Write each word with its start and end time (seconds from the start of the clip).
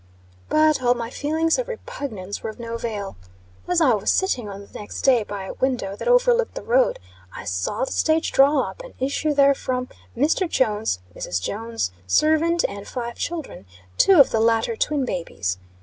But, 0.49 0.81
all 0.81 0.95
my 0.95 1.11
feelings 1.11 1.59
of 1.59 1.67
repugnance 1.67 2.41
were 2.41 2.49
of 2.49 2.59
no 2.59 2.73
avail. 2.73 3.17
As 3.67 3.81
I 3.81 3.93
was 3.93 4.11
sitting, 4.11 4.49
on 4.49 4.61
the 4.61 4.71
next 4.73 5.03
day, 5.03 5.21
by 5.21 5.43
a 5.45 5.53
window, 5.53 5.95
that 5.95 6.07
overlooked 6.07 6.55
the 6.55 6.63
road, 6.63 6.97
I 7.35 7.43
saw 7.45 7.85
the 7.85 7.91
stage 7.91 8.31
draw 8.31 8.61
up, 8.61 8.81
and 8.83 8.95
issue 8.99 9.35
therefrom 9.35 9.89
Mr. 10.17 10.49
Jones, 10.49 11.01
Mrs. 11.15 11.39
Jones, 11.39 11.91
servant 12.07 12.65
and 12.67 12.87
five 12.87 13.13
children 13.17 13.67
two 13.99 14.19
of 14.19 14.31
the 14.31 14.39
latter 14.39 14.75
twin 14.75 15.05
babies. 15.05 15.59